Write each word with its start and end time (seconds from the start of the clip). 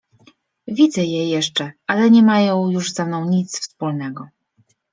Widzę 0.67 1.03
je 1.03 1.29
jeszcze, 1.29 1.71
ale 1.87 2.11
nie 2.11 2.23
mają 2.23 2.69
już 2.69 2.93
ze 2.93 3.05
mną 3.05 3.25
nic 3.29 3.59
wspólnego. 3.59 4.27